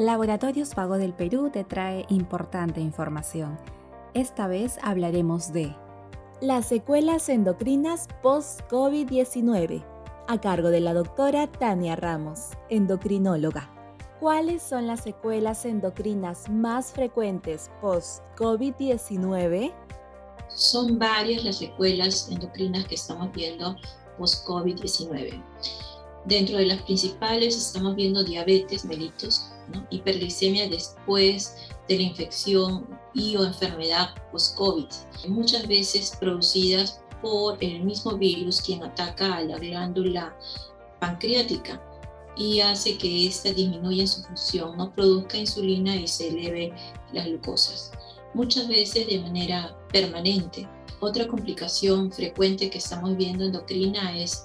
[0.00, 3.58] Laboratorios Vago del Perú te trae importante información.
[4.14, 5.76] Esta vez hablaremos de
[6.40, 9.84] las secuelas endocrinas post-COVID-19,
[10.26, 13.70] a cargo de la doctora Tania Ramos, endocrinóloga.
[14.20, 19.70] ¿Cuáles son las secuelas endocrinas más frecuentes post-COVID-19?
[20.48, 23.76] Son varias las secuelas endocrinas que estamos viendo
[24.16, 25.44] post-COVID-19.
[26.24, 29.50] Dentro de las principales estamos viendo diabetes mellitus,
[29.90, 31.56] hiperglicemia después
[31.88, 34.86] de la infección y o enfermedad post-COVID,
[35.28, 40.36] muchas veces producidas por el mismo virus quien ataca a la glándula
[40.98, 41.82] pancreática
[42.36, 46.72] y hace que ésta disminuya su función, no produzca insulina y se eleve
[47.12, 47.92] las glucosas,
[48.34, 50.66] muchas veces de manera permanente.
[51.00, 54.44] Otra complicación frecuente que estamos viendo endocrina es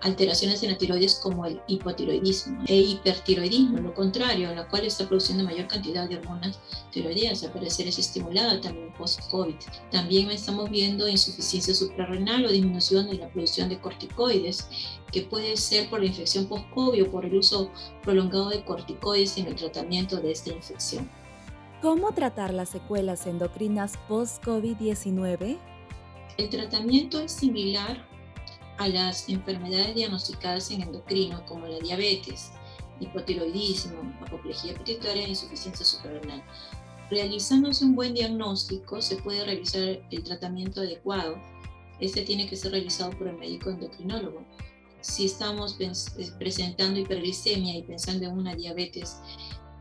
[0.00, 5.44] alteraciones en la tiroides como el hipotiroidismo e hipertiroidismo, lo contrario, la cual está produciendo
[5.44, 6.58] mayor cantidad de hormonas
[6.90, 9.54] tiroideas, al parecer es estimulada también post-COVID.
[9.92, 14.68] También estamos viendo insuficiencia suprarrenal o disminución de la producción de corticoides,
[15.12, 17.70] que puede ser por la infección post-COVID o por el uso
[18.02, 21.08] prolongado de corticoides en el tratamiento de esta infección.
[21.80, 25.58] ¿Cómo tratar las secuelas endocrinas post-COVID-19?
[26.38, 28.06] El tratamiento es similar
[28.78, 32.52] a las enfermedades diagnosticadas en endocrino como la diabetes,
[33.00, 36.42] hipotiroidismo, apoplejía pituitaria e insuficiencia suprarrenal.
[37.10, 41.36] Realizándose un buen diagnóstico, se puede realizar el tratamiento adecuado.
[42.00, 44.44] Este tiene que ser realizado por el médico endocrinólogo.
[45.02, 45.92] Si estamos eh,
[46.38, 49.18] presentando hiperglicemia y pensando en una diabetes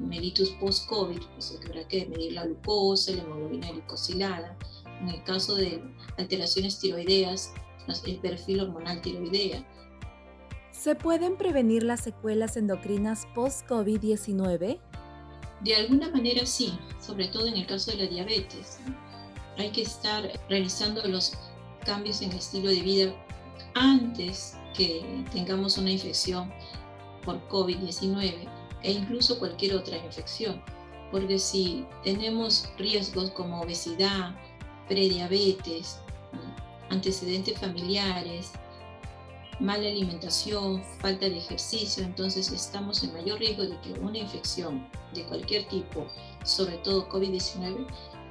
[0.00, 4.56] mellitus post-COVID, pues habrá que medir la glucosa, la hemoglobina glicosilada.
[5.00, 5.82] En el caso de
[6.18, 7.52] alteraciones tiroideas,
[8.06, 9.64] el perfil hormonal tiroidea.
[10.70, 14.78] ¿Se pueden prevenir las secuelas endocrinas post-COVID-19?
[15.62, 18.78] De alguna manera sí, sobre todo en el caso de la diabetes.
[19.58, 21.34] Hay que estar realizando los
[21.84, 23.12] cambios en el estilo de vida
[23.74, 26.50] antes que tengamos una infección
[27.24, 28.48] por COVID-19
[28.82, 30.62] e incluso cualquier otra infección.
[31.10, 34.34] Porque si tenemos riesgos como obesidad,
[34.90, 36.00] prediabetes,
[36.90, 38.50] antecedentes familiares,
[39.60, 44.84] mala alimentación, falta de ejercicio, entonces estamos en mayor riesgo de que una infección
[45.14, 46.08] de cualquier tipo,
[46.44, 47.86] sobre todo COVID-19,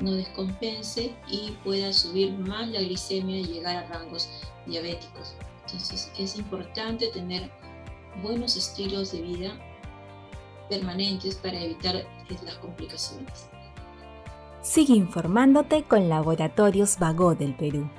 [0.00, 4.28] nos descompense y pueda subir más la glicemia y llegar a rangos
[4.66, 5.34] diabéticos.
[5.64, 7.50] Entonces es importante tener
[8.22, 9.58] buenos estilos de vida
[10.68, 12.04] permanentes para evitar
[12.44, 13.48] las complicaciones.
[14.62, 17.90] Sigue informándote con Laboratorios Vago del Perú.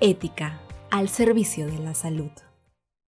[0.00, 0.60] Ética
[0.92, 2.30] al servicio de la salud.